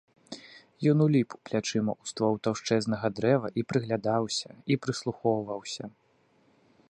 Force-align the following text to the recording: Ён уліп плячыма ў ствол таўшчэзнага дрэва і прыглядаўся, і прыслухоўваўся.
Ён 0.91 0.97
уліп 1.05 1.29
плячыма 1.49 1.91
ў 2.01 2.11
ствол 2.11 2.35
таўшчэзнага 2.47 3.07
дрэва 3.19 3.47
і 3.63 3.65
прыглядаўся, 3.73 4.49
і 4.73 4.79
прыслухоўваўся. 4.87 5.83